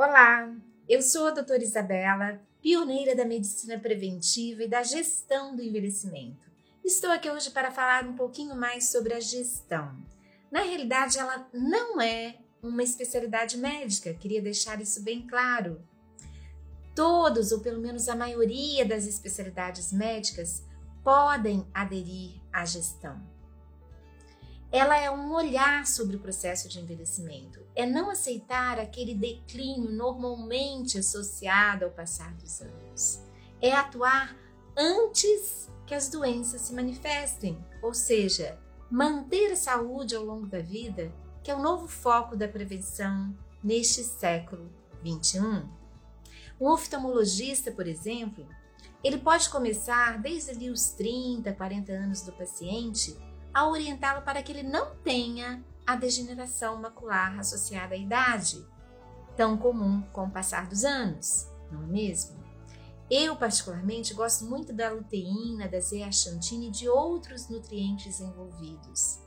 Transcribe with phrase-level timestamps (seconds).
[0.00, 0.48] Olá,
[0.88, 6.48] eu sou a doutora Isabela, pioneira da medicina preventiva e da gestão do envelhecimento.
[6.84, 9.92] Estou aqui hoje para falar um pouquinho mais sobre a gestão.
[10.52, 15.82] Na realidade, ela não é uma especialidade médica, queria deixar isso bem claro.
[16.94, 20.62] Todos, ou pelo menos a maioria das especialidades médicas,
[21.02, 23.20] podem aderir à gestão
[24.70, 30.98] ela é um olhar sobre o processo de envelhecimento, é não aceitar aquele declínio normalmente
[30.98, 33.22] associado ao passar dos anos,
[33.62, 34.36] é atuar
[34.76, 38.58] antes que as doenças se manifestem, ou seja,
[38.90, 41.10] manter a saúde ao longo da vida,
[41.42, 44.70] que é o novo foco da prevenção neste século
[45.02, 45.66] 21.
[46.60, 48.46] Um oftalmologista, por exemplo,
[49.02, 53.16] ele pode começar desde ali os 30, 40 anos do paciente
[53.52, 58.64] a orientá-lo para que ele não tenha a degeneração macular associada à idade,
[59.36, 62.38] tão comum com o passar dos anos, não é mesmo?
[63.10, 69.18] Eu, particularmente, gosto muito da luteína, da zeaxantina e de outros nutrientes envolvidos.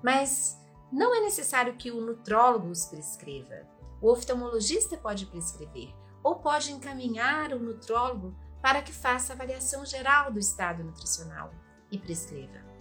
[0.00, 0.56] Mas
[0.92, 3.66] não é necessário que o nutrólogo os prescreva.
[4.00, 10.38] O oftalmologista pode prescrever ou pode encaminhar o nutrólogo para que faça avaliação geral do
[10.38, 11.52] estado nutricional
[11.90, 12.75] e prescreva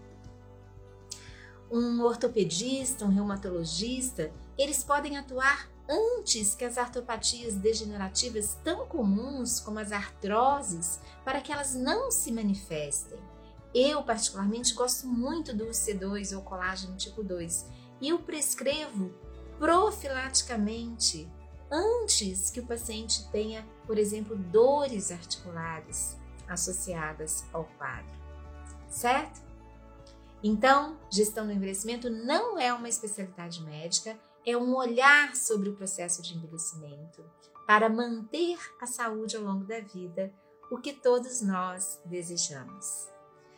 [1.71, 9.80] um ortopedista, um reumatologista, eles podem atuar antes que as artropatias degenerativas tão comuns como
[9.80, 13.19] as artroses, para que elas não se manifestem.
[13.73, 17.66] Eu, particularmente, gosto muito do C2 ou colágeno tipo 2
[18.02, 19.13] e o prescrevo
[19.59, 21.29] profilaticamente
[21.69, 28.16] antes que o paciente tenha, por exemplo, dores articulares associadas ao quadro,
[28.88, 29.44] certo?
[30.47, 34.15] Então, gestão do envelhecimento não é uma especialidade médica,
[34.45, 37.25] é um olhar sobre o processo de envelhecimento
[37.65, 40.31] para manter a saúde ao longo da vida,
[40.69, 43.09] o que todos nós desejamos.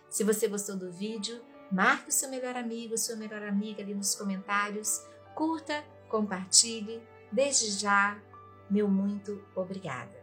[0.10, 4.16] Se você gostou do vídeo, marque o seu melhor amigo, sua melhor amiga ali nos
[4.16, 5.06] comentários,
[5.36, 7.04] curta, compartilhe.
[7.30, 8.18] Desde já,
[8.70, 10.16] meu muito obrigada.